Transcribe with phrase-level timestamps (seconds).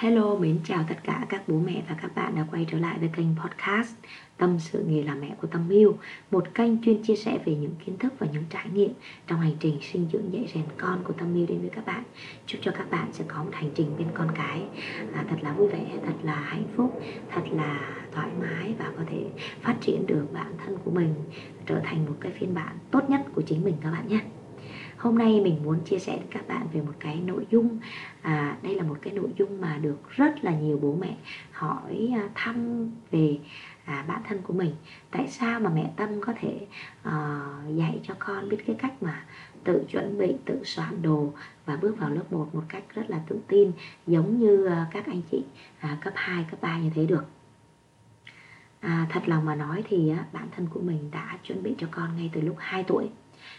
[0.00, 2.98] Hello, mến chào tất cả các bố mẹ và các bạn đã quay trở lại
[2.98, 3.94] với kênh podcast
[4.36, 5.98] Tâm sự nghề làm mẹ của Tâm Miu
[6.30, 8.90] Một kênh chuyên chia sẻ về những kiến thức và những trải nghiệm
[9.26, 12.02] trong hành trình sinh dưỡng dạy rèn con của Tâm Miu đến với các bạn.
[12.46, 14.62] Chúc cho các bạn sẽ có một hành trình bên con cái
[15.14, 19.02] à, thật là vui vẻ, thật là hạnh phúc, thật là thoải mái và có
[19.06, 19.24] thể
[19.60, 21.14] phát triển được bản thân của mình
[21.66, 24.20] trở thành một cái phiên bản tốt nhất của chính mình các bạn nhé
[25.00, 27.78] hôm nay mình muốn chia sẻ với các bạn về một cái nội dung
[28.22, 31.16] à, đây là một cái nội dung mà được rất là nhiều bố mẹ
[31.52, 33.38] hỏi à, thăm về
[33.84, 34.74] à, bản thân của mình.
[35.10, 36.66] Tại sao mà mẹ tâm có thể
[37.02, 37.40] à,
[37.74, 39.24] dạy cho con biết cái cách mà
[39.64, 41.32] tự chuẩn bị tự soạn đồ
[41.66, 43.72] và bước vào lớp 1 một cách rất là tự tin
[44.06, 45.44] giống như à, các anh chị
[45.78, 47.24] à, cấp 2, cấp 3 như thế được?
[48.80, 51.86] À, thật lòng mà nói thì á, bản thân của mình đã chuẩn bị cho
[51.90, 53.10] con ngay từ lúc 2 tuổi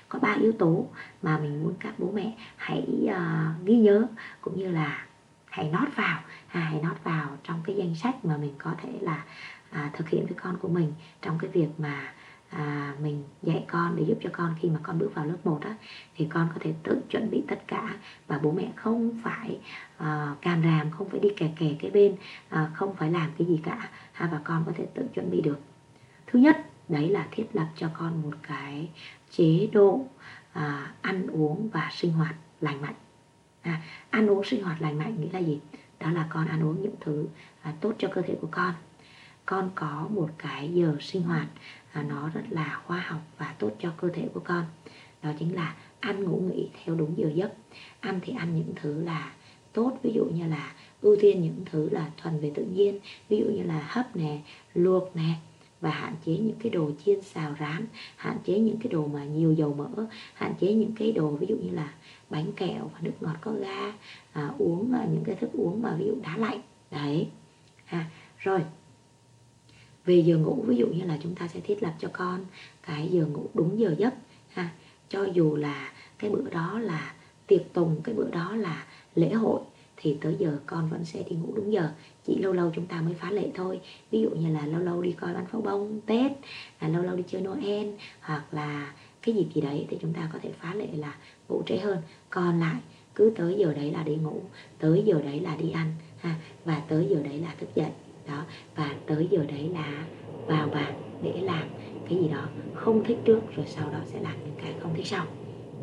[0.09, 0.87] có ba yếu tố
[1.21, 4.07] mà mình muốn các bố mẹ hãy uh, ghi nhớ
[4.41, 5.05] cũng như là
[5.51, 8.89] hãy nót vào à, hãy nót vào trong cái danh sách mà mình có thể
[9.01, 9.23] là
[9.71, 12.13] à, thực hiện với con của mình trong cái việc mà
[12.49, 15.59] à, mình dạy con để giúp cho con khi mà con bước vào lớp 1
[15.61, 15.75] á
[16.15, 17.95] thì con có thể tự chuẩn bị tất cả
[18.27, 19.59] và bố mẹ không phải
[19.97, 22.15] à, càm ràm không phải đi kè kè cái bên
[22.49, 25.41] à, không phải làm cái gì cả ha, và con có thể tự chuẩn bị
[25.41, 25.59] được.
[26.27, 26.57] Thứ nhất
[26.89, 28.89] đấy là thiết lập cho con một cái
[29.31, 30.05] chế độ
[30.53, 32.95] à, ăn uống và sinh hoạt lành mạnh.
[33.61, 35.59] À, ăn uống sinh hoạt lành mạnh nghĩa là gì?
[35.99, 37.25] Đó là con ăn uống những thứ
[37.61, 38.73] à, tốt cho cơ thể của con.
[39.45, 41.47] Con có một cái giờ sinh hoạt
[41.91, 44.65] à, nó rất là khoa học và tốt cho cơ thể của con.
[45.23, 47.53] Đó chính là ăn ngủ nghỉ theo đúng giờ giấc.
[47.99, 49.33] Ăn thì ăn những thứ là
[49.73, 53.37] tốt ví dụ như là ưu tiên những thứ là thuần về tự nhiên ví
[53.37, 54.41] dụ như là hấp nè
[54.73, 55.33] luộc nè
[55.81, 59.25] và hạn chế những cái đồ chiên xào rán hạn chế những cái đồ mà
[59.25, 61.93] nhiều dầu mỡ hạn chế những cái đồ ví dụ như là
[62.29, 63.93] bánh kẹo và nước ngọt có ga
[64.33, 66.61] à, uống à, những cái thức uống mà ví dụ đá lạnh.
[66.91, 67.27] Đấy.
[67.85, 68.61] À, rồi.
[70.05, 72.45] Về giờ ngủ ví dụ như là chúng ta sẽ thiết lập cho con
[72.81, 74.13] cái giờ ngủ đúng giờ giấc
[74.49, 74.69] ha.
[75.09, 77.13] Cho dù là cái bữa đó là
[77.47, 79.61] tiệc tùng cái bữa đó là lễ hội
[80.01, 81.89] thì tới giờ con vẫn sẽ đi ngủ đúng giờ.
[82.25, 83.79] Chỉ lâu lâu chúng ta mới phá lệ thôi.
[84.11, 86.31] Ví dụ như là lâu lâu đi coi bắn pháo bông, tết,
[86.81, 87.87] là lâu lâu đi chơi noel,
[88.21, 91.15] hoặc là cái dịp gì đấy thì chúng ta có thể phá lệ là
[91.49, 91.97] ngủ trễ hơn.
[92.29, 92.81] Còn lại,
[93.15, 94.41] cứ tới giờ đấy là đi ngủ,
[94.79, 95.87] tới giờ đấy là đi ăn,
[96.19, 96.35] ha,
[96.65, 97.91] và tới giờ đấy là thức dậy,
[98.27, 98.43] đó,
[98.75, 100.05] và tới giờ đấy là
[100.47, 101.67] vào bàn để làm
[102.09, 105.07] cái gì đó không thích trước, rồi sau đó sẽ làm những cái không thích
[105.07, 105.25] sau.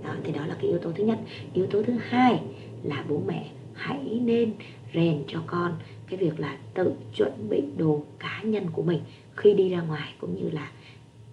[0.05, 1.19] Đó, thì đó là cái yếu tố thứ nhất.
[1.55, 2.41] Yếu tố thứ hai
[2.83, 4.55] là bố mẹ hãy nên
[4.95, 9.01] rèn cho con cái việc là tự chuẩn bị đồ cá nhân của mình
[9.37, 10.71] khi đi ra ngoài, cũng như là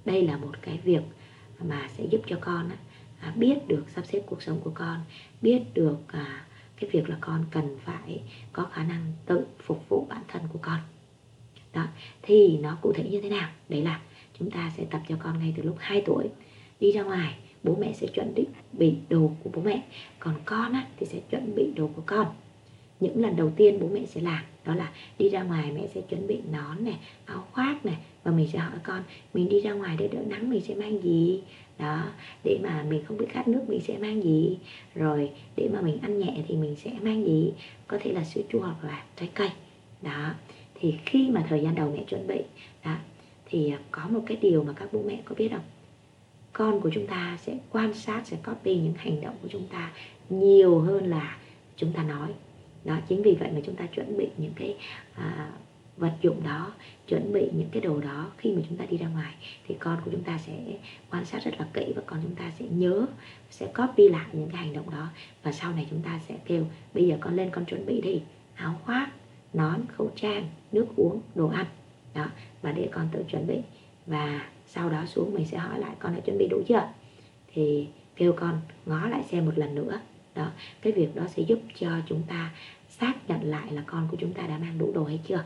[0.05, 1.01] đây là một cái việc
[1.59, 2.69] mà sẽ giúp cho con
[3.19, 4.99] à, biết được sắp xếp cuộc sống của con,
[5.41, 6.45] biết được à,
[6.79, 8.21] cái việc là con cần phải
[8.53, 10.79] có khả năng tự phục vụ bản thân của con.
[11.73, 11.87] Đó,
[12.21, 13.49] thì nó cụ thể như thế nào?
[13.69, 14.01] Đấy là
[14.39, 16.29] chúng ta sẽ tập cho con ngay từ lúc 2 tuổi,
[16.79, 18.33] đi ra ngoài bố mẹ sẽ chuẩn
[18.73, 19.83] bị đồ của bố mẹ.
[20.19, 22.27] Còn con á, thì sẽ chuẩn bị đồ của con.
[22.99, 26.01] Những lần đầu tiên bố mẹ sẽ làm đó là đi ra ngoài mẹ sẽ
[26.01, 29.03] chuẩn bị nón này áo khoác này và mình sẽ hỏi con
[29.33, 31.41] mình đi ra ngoài để đỡ nắng mình sẽ mang gì?
[31.79, 32.03] Đó
[32.43, 34.57] để mà mình không bị khát nước mình sẽ mang gì?
[34.95, 37.53] Rồi để mà mình ăn nhẹ thì mình sẽ mang gì?
[37.87, 39.49] Có thể là sữa chua hoặc là trái cây.
[40.01, 40.33] Đó
[40.75, 42.41] thì khi mà thời gian đầu mẹ chuẩn bị
[42.85, 42.95] đó
[43.45, 45.74] thì à, có một cái điều mà các bố mẹ có biết không?
[46.57, 49.91] Con của chúng ta sẽ quan sát sẽ copy những hành động của chúng ta
[50.29, 51.37] nhiều hơn là
[51.75, 52.29] chúng ta nói.
[52.85, 54.75] Đó chính vì vậy mà chúng ta chuẩn bị những cái
[55.15, 55.51] à,
[55.97, 56.73] vật dụng đó
[57.07, 59.35] chuẩn bị những cái đồ đó khi mà chúng ta đi ra ngoài.
[59.67, 60.53] Thì con của chúng ta sẽ
[61.11, 63.05] quan sát rất là kỹ và con chúng ta sẽ nhớ
[63.49, 65.07] sẽ copy lại những cái hành động đó.
[65.43, 68.21] Và sau này chúng ta sẽ kêu bây giờ con lên con chuẩn bị đi
[68.55, 69.09] áo khoác
[69.53, 71.65] nón khẩu trang nước uống đồ ăn.
[72.13, 72.25] Đó
[72.61, 73.57] và để con tự chuẩn bị.
[74.05, 76.89] Và sau đó xuống mình sẽ hỏi lại con đã chuẩn bị đủ chưa?
[77.53, 79.99] Thì kêu con ngó lại xem một lần nữa.
[80.35, 82.51] Đó cái việc đó sẽ giúp cho chúng ta
[82.89, 85.43] xác nhận lại là con của chúng ta đã mang đủ đồ hay chưa.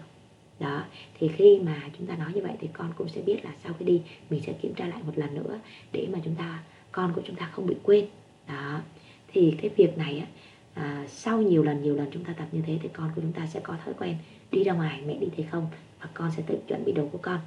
[0.59, 0.83] Đó
[1.19, 3.73] thì khi mà chúng ta nói như vậy thì con cũng sẽ biết là sau
[3.79, 5.59] khi đi mình sẽ kiểm tra lại một lần nữa
[5.91, 8.05] để mà chúng ta con của chúng ta không bị quên.
[8.47, 8.81] Đó
[9.27, 10.25] thì cái việc này á
[10.73, 13.33] à, sau nhiều lần nhiều lần chúng ta tập như thế thì con của chúng
[13.33, 14.15] ta sẽ có thói quen
[14.51, 15.67] đi ra ngoài mẹ đi thì không
[16.01, 17.39] và con sẽ tự chuẩn bị đồ của con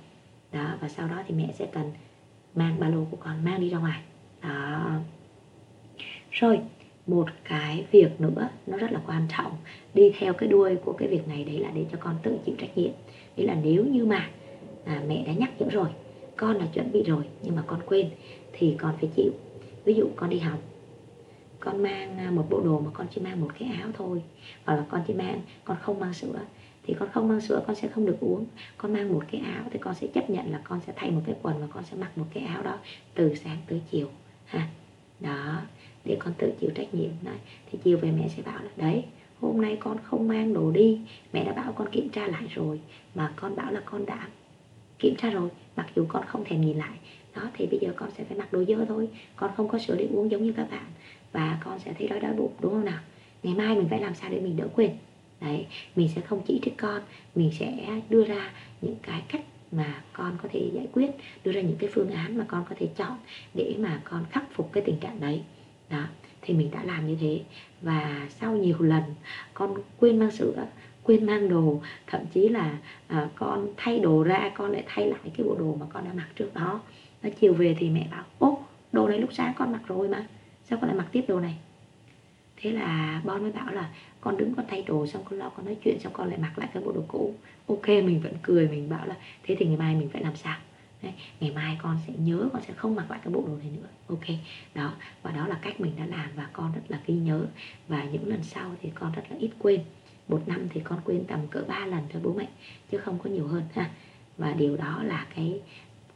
[0.53, 1.93] đó và sau đó thì mẹ sẽ cần
[2.55, 4.01] mang ba lô của con mang đi ra ngoài.
[4.43, 4.91] Đó.
[6.31, 6.61] Rồi
[7.07, 9.53] một cái việc nữa nó rất là quan trọng.
[9.95, 12.55] Đi theo cái đuôi của cái việc này đấy là để cho con tự chịu
[12.59, 12.93] trách nhiệm.
[13.37, 14.31] Đấy là nếu như mà
[14.85, 15.89] à, mẹ đã nhắc nhở rồi
[16.37, 18.11] con đã chuẩn bị rồi nhưng mà con quên
[18.53, 19.33] thì con phải chịu.
[19.85, 20.59] Ví dụ con đi học
[21.65, 24.23] con mang à, một bộ đồ mà con chỉ mang một cái áo thôi
[24.65, 26.39] hoặc là con chỉ mang con không mang sữa
[26.85, 28.47] thì con không mang sữa, con sẽ không được uống.
[28.77, 31.21] Con mang một cái áo thì con sẽ chấp nhận là con sẽ thay một
[31.27, 32.79] cái quần và con sẽ mặc một cái áo đó
[33.15, 34.09] từ sáng tới chiều,
[34.45, 34.69] ha.
[35.21, 35.61] Đó,
[36.05, 37.11] để con tự chịu trách nhiệm.
[37.23, 37.37] Đấy,
[37.71, 39.05] thì chiều về mẹ sẽ bảo là, đấy,
[39.41, 41.01] hôm nay con không mang đồ đi.
[41.33, 42.81] Mẹ đã bảo con kiểm tra lại rồi,
[43.15, 44.29] mà con bảo là con đã
[44.99, 46.99] kiểm tra rồi, mặc dù con không thèm nhìn lại.
[47.37, 49.09] Đó, thì bây giờ con sẽ phải mặc đồ dơ thôi.
[49.37, 50.85] Con không có sữa để uống giống như các bạn.
[51.33, 52.99] Và con sẽ thấy đói đói bụng, đúng không nào?
[53.43, 54.91] Ngày mai mình phải làm sao để mình đỡ quên?
[55.43, 55.67] Đấy
[55.97, 57.03] mình sẽ không chỉ trích con
[57.35, 58.51] mình sẽ đưa ra
[58.81, 59.43] những cái cách
[59.73, 61.11] mà con có thể giải quyết
[61.45, 63.17] đưa ra những cái phương án mà con có thể chọn
[63.55, 65.43] để mà con khắc phục cái tình trạng đấy.
[65.91, 66.05] Đó
[66.43, 67.41] thì mình đã làm như thế.
[67.83, 69.03] Và sau nhiều lần
[69.55, 70.67] con quên mang sữa
[71.03, 75.21] quên mang đồ thậm chí là à, con thay đồ ra con lại thay lại
[75.25, 76.81] cái bộ đồ mà con đã mặc trước đó.
[77.23, 78.59] Nó chiều về thì mẹ bảo ô
[78.93, 80.27] đồ này lúc sáng con mặc rồi mà
[80.65, 81.57] sao con lại mặc tiếp đồ này?
[82.63, 85.67] Thế là bon mới bảo là con đứng con thay đồ xong con lo con
[85.67, 87.35] nói chuyện xong con lại mặc lại cái bộ đồ cũ.
[87.67, 90.59] Ok mình vẫn cười mình bảo là thế thì ngày mai mình phải làm sao?
[91.03, 93.71] Đấy, ngày mai con sẽ nhớ con sẽ không mặc lại cái bộ đồ này
[93.77, 93.89] nữa.
[94.09, 94.37] Ok
[94.75, 97.47] đó và đó là cách mình đã làm và con rất là ghi nhớ.
[97.89, 99.81] Và những lần sau thì con rất là ít quên.
[100.29, 102.49] Một năm thì con quên tầm cỡ 3 lần thôi bố mẹ
[102.91, 103.91] chứ không có nhiều hơn ha.
[104.39, 105.61] Và điều đó là cái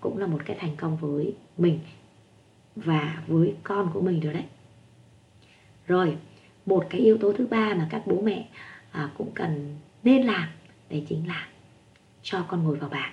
[0.01, 1.81] cũng là một cái thành công với mình
[2.77, 4.45] và với con của mình rồi đấy.
[5.87, 6.17] Rồi
[6.67, 8.49] một cái yếu tố thứ ba mà các bố mẹ
[8.91, 10.49] à, cũng cần nên làm
[10.91, 11.49] đấy chính là
[12.23, 13.13] cho con ngồi vào bàn.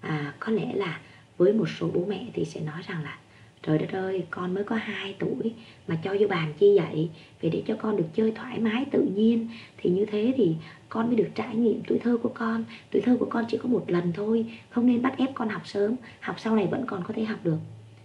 [0.00, 1.00] À, có lẽ là
[1.38, 3.18] với một số bố mẹ thì sẽ nói rằng là
[3.62, 5.54] trời đất ơi con mới có 2 tuổi
[5.88, 7.10] mà cho vô bàn chi vậy?
[7.40, 9.48] Vì để cho con được chơi thoải mái tự nhiên.
[9.76, 10.54] Thì như thế thì
[10.88, 12.64] con mới được trải nghiệm tuổi thơ của con.
[12.90, 15.62] Tuổi thơ của con chỉ có một lần thôi không nên bắt ép con học
[15.66, 15.94] sớm.
[16.20, 17.58] Học sau này vẫn còn có thể học được.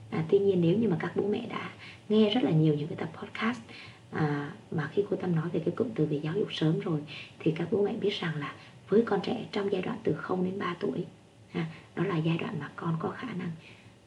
[0.09, 1.69] À, tuy nhiên nếu như mà các bố mẹ đã
[2.09, 3.59] nghe rất là nhiều những cái tập podcast
[4.15, 6.99] à, mà khi cô tâm nói về cái cụm từ về giáo dục sớm rồi
[7.39, 8.53] thì các bố mẹ biết rằng là
[8.89, 11.05] với con trẻ trong giai đoạn từ 0 đến 3 tuổi
[11.51, 11.65] ha,
[11.95, 13.51] đó là giai đoạn mà con có khả năng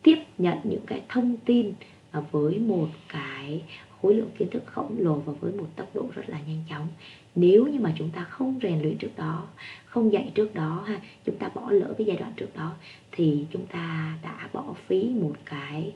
[0.02, 1.72] tiếp nhận những cái thông tin
[2.10, 3.62] à, với một cái
[4.02, 6.88] khối lượng kiến thức khổng lồ và với một tốc độ rất là nhanh chóng.
[7.34, 9.46] Nếu như mà chúng ta không rèn luyện trước đó
[9.84, 12.74] không dạy trước đó ha chúng ta bỏ lỡ cái giai đoạn trước đó
[13.12, 15.92] thì chúng ta đã bỏ phí một cái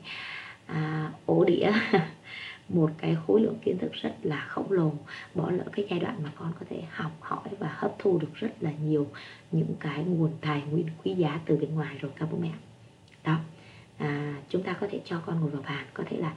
[0.65, 1.71] à, ổ đĩa.
[2.69, 4.93] một cái khối lượng kiến thức rất là khổng lồ
[5.35, 8.33] bỏ lỡ cái giai đoạn mà con có thể học hỏi và hấp thu được
[8.33, 9.07] rất là nhiều
[9.51, 12.51] những cái nguồn tài nguyên quý giá từ bên ngoài rồi các bố mẹ.
[13.23, 13.39] Đó
[13.97, 16.33] à, chúng ta có thể cho con ngồi vào bàn có thể là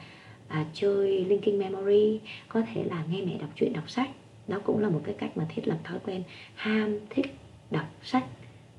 [0.49, 4.11] à, chơi linking memory có thể là nghe mẹ đọc truyện đọc sách.
[4.49, 6.23] Đó cũng là một cái cách mà thiết lập thói quen
[6.55, 7.37] ham thích
[7.71, 8.25] đọc sách.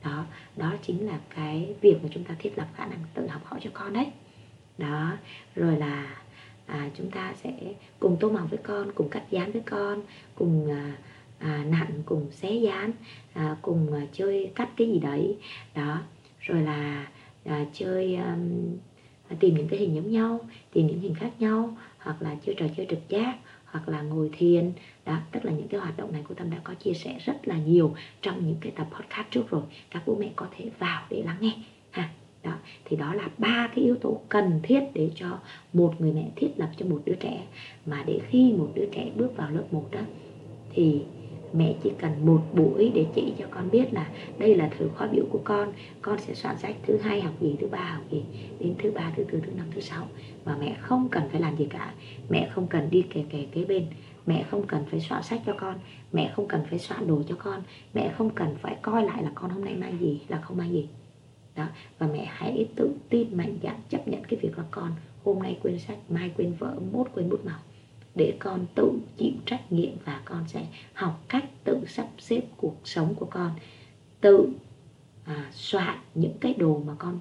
[0.03, 3.45] Đó đó chính là cái việc mà chúng ta thiết lập khả năng tự học
[3.45, 4.05] hỏi cho con đấy.
[4.77, 5.17] Đó
[5.55, 6.17] rồi là
[6.67, 7.53] à, chúng ta sẽ
[7.99, 10.01] cùng tô màu với con cùng cắt dán với con
[10.35, 10.97] cùng à,
[11.39, 12.91] à, nặn cùng xé dán
[13.33, 15.37] à, cùng à, chơi cắt cái gì đấy.
[15.75, 16.01] Đó
[16.39, 17.07] rồi là
[17.45, 18.77] à, chơi um,
[19.39, 20.39] tìm những cái hình giống nhau
[20.73, 24.29] tìm những hình khác nhau hoặc là chơi trò chơi trực giác hoặc là ngồi
[24.37, 24.71] thiền.
[25.05, 27.47] Đó tức là những cái hoạt động này của tâm đã có chia sẻ rất
[27.47, 29.61] là nhiều trong những cái tập podcast trước rồi.
[29.89, 31.51] Các bố mẹ có thể vào để lắng nghe
[31.91, 32.09] ha
[32.47, 35.39] đó, thì đó là ba cái yếu tố cần thiết để cho
[35.73, 37.43] một người mẹ thiết lập cho một đứa trẻ.
[37.85, 40.01] Mà để khi một đứa trẻ bước vào lớp 1 đó
[40.71, 41.01] thì
[41.53, 45.07] mẹ chỉ cần một buổi để chỉ cho con biết là đây là thứ khóa
[45.07, 48.23] biểu của con con sẽ soạn sách thứ hai học gì thứ ba học gì
[48.59, 50.07] đến thứ ba, thứ tư, thứ năm, thứ sáu.
[50.43, 51.93] Và mẹ không cần phải làm gì cả.
[52.29, 53.87] Mẹ không cần đi kè kè kế bên.
[54.25, 55.75] Mẹ không cần phải soạn sách cho con.
[56.11, 57.61] Mẹ không cần phải soạn đồ cho con.
[57.93, 60.71] Mẹ không cần phải coi lại là con hôm nay mang gì, là không mang
[60.71, 60.87] gì
[61.57, 61.65] đó
[61.99, 64.91] và mẹ hãy tự tin mạnh dạn chấp nhận cái việc là con
[65.23, 67.59] hôm nay quên sách mai quên vợ mốt quên bút màu.
[68.15, 72.75] Để con tự chịu trách nhiệm và con sẽ học cách tự sắp xếp cuộc
[72.83, 73.51] sống của con.
[74.21, 74.49] Tự
[75.25, 77.19] à, soạn những cái đồ mà con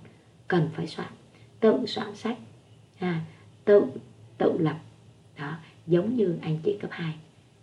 [0.49, 1.13] cần phải soạn.
[1.61, 2.39] Tự soạn sách
[2.99, 3.25] à,
[3.65, 3.83] tự
[4.39, 4.79] tự lập.
[5.39, 7.15] Đó giống như anh chị cấp 2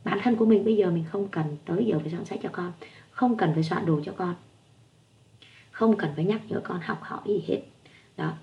[0.04, 2.50] bản thân của mình bây giờ mình không cần tới giờ phải soạn sách cho
[2.52, 2.72] con
[3.12, 4.36] không cần phải soạn đồ cho con
[5.74, 7.62] không cần phải nhắc nhở con học hỏi gì hết.
[8.18, 8.34] Đó.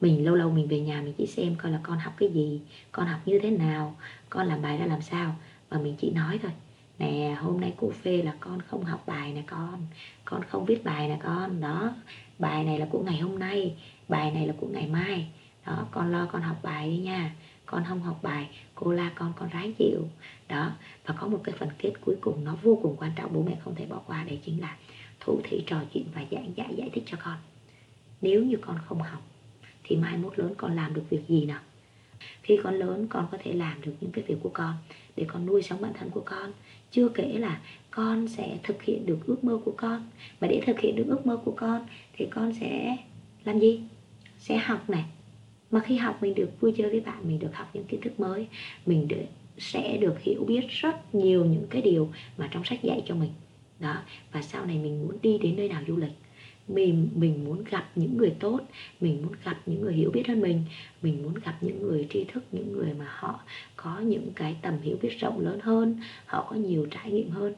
[0.00, 2.60] Mình lâu lâu mình về nhà mình chỉ xem coi là con học cái gì,
[2.92, 3.96] con học như thế nào,
[4.30, 5.36] con làm bài ra làm sao.
[5.68, 6.52] Và mình chỉ nói thôi,
[6.98, 9.86] nè, hôm nay cô phê là con không học bài nè con
[10.24, 11.60] con không viết bài nè con.
[11.60, 11.94] Đó.
[12.38, 13.76] Bài này là của ngày hôm nay,
[14.08, 15.28] bài này là của ngày mai.
[15.66, 17.34] Đó, con lo con học bài đi nha,
[17.66, 20.08] con không học bài, cô la con con ráng chịu.
[20.48, 20.70] Đó.
[21.06, 23.56] Và có một cái phần kết cuối cùng nó vô cùng quan trọng, bố mẹ
[23.64, 24.76] không thể bỏ qua, đấy chính là
[25.20, 27.36] thủ thị trò chuyện và giảng giải giải thích cho con.
[28.20, 29.22] Nếu như con không học
[29.84, 31.60] thì mai mốt lớn con làm được việc gì nào?
[32.42, 34.74] Khi con lớn con có thể làm được những cái việc của con
[35.16, 36.52] để con nuôi sống bản thân của con.
[36.90, 37.60] Chưa kể là
[37.90, 40.06] con sẽ thực hiện được ước mơ của con.
[40.40, 42.96] Mà để thực hiện được ước mơ của con thì con sẽ
[43.44, 43.80] làm gì?
[44.38, 45.04] Sẽ học này.
[45.70, 48.20] Mà khi học mình được vui chơi với bạn mình được học những kiến thức
[48.20, 48.46] mới
[48.86, 49.24] mình được,
[49.58, 53.30] sẽ được hiểu biết rất nhiều những cái điều mà trong sách dạy cho mình
[53.80, 56.12] đó, và sau này mình muốn đi đến nơi nào du lịch
[56.68, 58.60] mình mình muốn gặp những người tốt,
[59.00, 60.64] mình muốn gặp những người hiểu biết hơn mình
[61.02, 63.40] mình muốn gặp những người tri thức, những người mà họ
[63.76, 67.54] có những cái tầm hiểu biết rộng lớn hơn, họ có nhiều trải nghiệm hơn.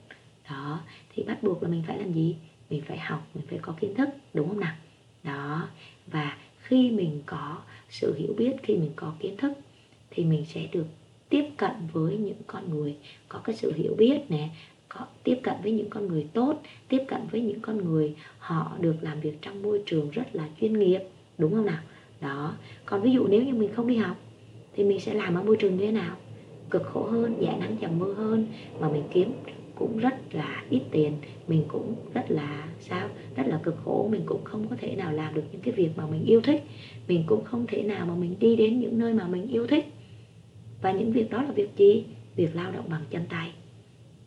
[0.50, 0.80] Đó,
[1.14, 2.36] thì bắt buộc là mình phải làm gì?
[2.70, 4.74] Mình phải học, mình phải có kiến thức, đúng không nào?
[5.22, 5.68] Đó,
[6.06, 7.58] và khi mình có
[7.90, 9.52] sự hiểu biết, khi mình có kiến thức,
[10.10, 10.86] thì mình sẽ được
[11.28, 12.96] tiếp cận với những con người
[13.28, 14.48] có cái sự hiểu biết nè
[14.94, 16.54] có tiếp cận với những con người tốt,
[16.88, 20.48] tiếp cận với những con người họ được làm việc trong môi trường rất là
[20.60, 21.00] chuyên nghiệp,
[21.38, 21.82] đúng không nào?
[22.20, 22.54] Đó,
[22.86, 24.16] còn ví dụ nếu như mình không đi học
[24.72, 26.16] thì mình sẽ làm ở môi trường như thế nào?
[26.70, 28.46] Cực khổ hơn, dễ nắng dầm mưa hơn,
[28.80, 29.32] mà mình kiếm
[29.74, 31.12] cũng rất là ít tiền,
[31.48, 33.08] mình cũng rất là, sao?
[33.36, 35.90] Rất là cực khổ, mình cũng không có thể nào làm được những cái việc
[35.96, 36.62] mà mình yêu thích.
[37.08, 39.84] Mình cũng không thể nào mà mình đi đến những nơi mà mình yêu thích.
[40.82, 42.04] Và những việc đó là việc gì?
[42.36, 43.52] Việc lao động bằng chân tay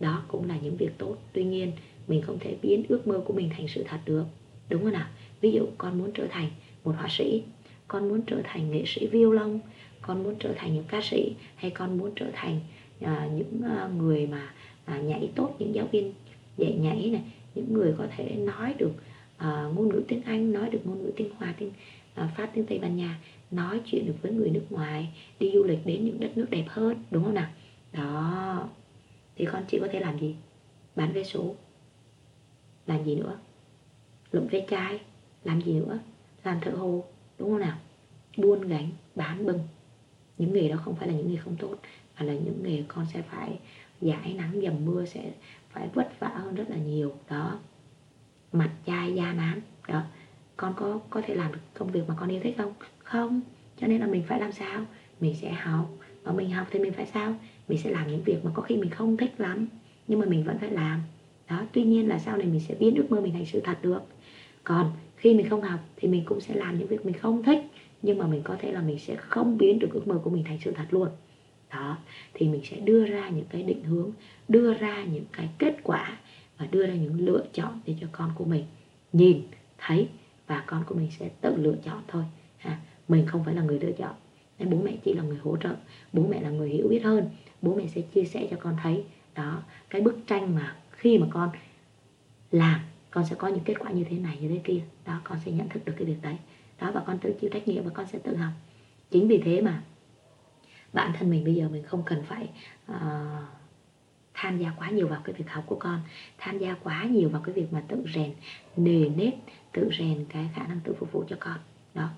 [0.03, 1.15] đó cũng là những việc tốt.
[1.33, 1.71] Tuy nhiên
[2.07, 4.25] mình không thể biến ước mơ của mình thành sự thật được.
[4.69, 5.07] Đúng không nào?
[5.41, 6.49] Ví dụ con muốn trở thành
[6.83, 7.43] một họa sĩ
[7.87, 9.59] con muốn trở thành nghệ sĩ violon
[10.01, 12.59] con muốn trở thành những ca sĩ hay con muốn trở thành
[13.03, 14.53] uh, những uh, người mà
[14.97, 16.13] uh, nhảy tốt những giáo viên
[16.57, 17.21] dạy nhảy này
[17.55, 18.91] những người có thể nói được
[19.37, 21.71] uh, ngôn ngữ tiếng Anh nói được ngôn ngữ tiếng Hoa tiếng
[22.21, 23.19] uh, Pháp tiếng Tây Ban Nha
[23.51, 25.07] nói chuyện được với người nước ngoài
[25.39, 27.03] đi du lịch đến những đất nước đẹp hơn.
[27.11, 27.49] Đúng không nào?
[27.93, 28.69] Đó
[29.35, 30.35] thì con chỉ có thể làm gì?
[30.95, 31.55] Bán vé số.
[32.87, 33.39] Làm gì nữa?
[34.31, 34.99] Lụm vé chai.
[35.43, 35.99] Làm gì nữa?
[36.43, 37.03] Làm thợ hồ,
[37.39, 37.77] đúng không nào?
[38.37, 39.59] Buôn gánh, bán bưng
[40.37, 41.75] những nghề đó không phải là những nghề không tốt,
[42.15, 43.59] mà là những nghề con sẽ phải
[44.01, 45.31] giải nắng, dầm mưa, sẽ
[45.69, 47.13] phải vất vả hơn rất là nhiều.
[47.29, 47.59] Đó.
[48.51, 49.61] Mặt chai, da nám.
[49.87, 50.01] Đó.
[50.57, 52.73] Con có có thể làm được công việc mà con yêu thích không?
[53.03, 53.41] Không.
[53.77, 54.85] Cho nên là mình phải làm sao?
[55.19, 55.89] Mình sẽ học.
[56.23, 57.35] Và mình học thì mình phải sao?
[57.67, 59.67] Mình sẽ làm những việc mà có khi mình không thích lắm,
[60.07, 60.99] nhưng mà mình vẫn phải làm.
[61.49, 63.77] Đó, tuy nhiên là sau này mình sẽ biến ước mơ mình thành sự thật
[63.81, 64.01] được.
[64.63, 67.59] Còn khi mình không học thì mình cũng sẽ làm những việc mình không thích,
[68.01, 70.43] nhưng mà mình có thể là mình sẽ không biến được ước mơ của mình
[70.43, 71.09] thành sự thật luôn.
[71.69, 71.97] Đó,
[72.33, 74.11] thì mình sẽ đưa ra những cái định hướng,
[74.47, 76.17] đưa ra những cái kết quả
[76.57, 78.65] và đưa ra những lựa chọn để cho con của mình
[79.13, 79.41] nhìn,
[79.77, 80.07] thấy
[80.47, 82.23] và con của mình sẽ tự lựa chọn thôi.
[82.57, 84.13] Ha, mình không phải là người lựa chọn
[84.63, 85.75] nên bố mẹ chỉ là người hỗ trợ
[86.13, 87.29] bố mẹ là người hiểu biết hơn.
[87.61, 89.03] Bố mẹ sẽ chia sẻ cho con thấy
[89.35, 91.49] đó cái bức tranh mà khi mà con
[92.51, 92.79] làm
[93.11, 94.81] con sẽ có những kết quả như thế này như thế kia.
[95.05, 96.35] Đó con sẽ nhận thức được cái việc đấy.
[96.81, 98.51] Đó và con tự chịu trách nhiệm và con sẽ tự học.
[99.11, 99.83] Chính vì thế mà
[100.93, 102.49] bản thân mình bây giờ mình không cần phải
[102.91, 102.97] uh,
[104.33, 105.99] tham gia quá nhiều vào cái việc học của con
[106.37, 108.33] tham gia quá nhiều vào cái việc mà tự rèn
[108.77, 109.33] nề nếp
[109.71, 111.57] tự rèn cái khả năng tự phục vụ cho con.
[111.93, 112.09] Đó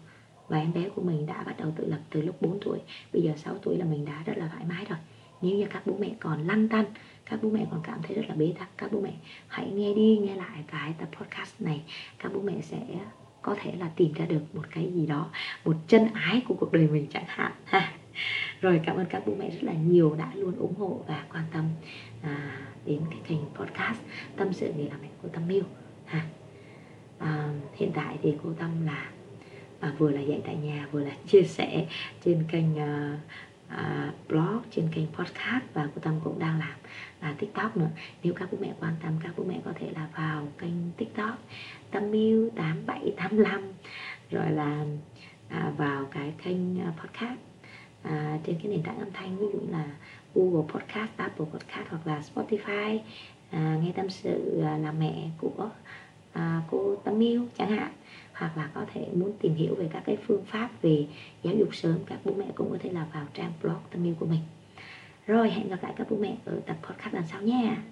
[0.47, 2.79] và em bé của mình đã bắt đầu tự lập từ lúc 4 tuổi.
[3.13, 4.97] Bây giờ 6 tuổi là mình đã rất là thoải mái rồi.
[5.41, 6.85] Nếu như các bố mẹ còn lăn tăn
[7.25, 9.13] các bố mẹ còn cảm thấy rất là bế tắc các bố mẹ
[9.47, 11.81] hãy nghe đi nghe lại cái tập podcast này.
[12.19, 12.77] Các bố mẹ sẽ
[13.41, 15.29] có thể là tìm ra được một cái gì đó
[15.65, 17.51] một chân ái của cuộc đời mình chẳng hạn.
[17.65, 17.93] Ha.
[18.61, 21.43] Rồi cảm ơn các bố mẹ rất là nhiều đã luôn ủng hộ và quan
[21.53, 21.65] tâm
[22.21, 23.99] à, đến cái kênh podcast
[24.35, 25.63] tâm sự nghề làm mẹ của tâm yêu.
[26.05, 26.25] Ha.
[27.19, 29.09] À, hiện tại thì cô tâm là
[29.85, 31.87] à, vừa là dạy tại nhà vừa là chia sẻ
[32.25, 33.19] trên kênh à,
[33.67, 36.75] à, blog trên kênh podcast và cô tâm cũng đang làm
[37.21, 37.89] là tiktok nữa.
[38.23, 41.37] Nếu các bố mẹ quan tâm các bố mẹ có thể là vào kênh tiktok
[41.91, 43.61] tâm yêu tám bảy tám năm
[44.31, 44.85] rồi là
[45.49, 47.39] à, vào cái kênh ờ, podcast
[48.03, 49.85] à, trên cái nền tảng âm thanh ví dụ là
[50.35, 52.99] Google Podcast, Apple Podcast hoặc là Spotify.
[53.51, 55.69] À, nghe tâm sự à, là mẹ của
[56.33, 57.91] à, cô Tâm Yêu chẳng hạn
[58.35, 61.05] hoặc là có thể muốn tìm hiểu về các cái phương pháp về
[61.43, 64.15] giáo dục sớm, các bố mẹ cũng có thể là vào trang blog Tâm Yêu
[64.19, 64.41] của mình.
[65.27, 67.83] Rồi, hẹn gặp lại các bố mẹ ở tập podcast lần sau nha.